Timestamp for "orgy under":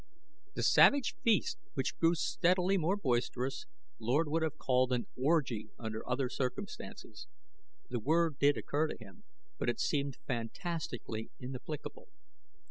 5.15-6.09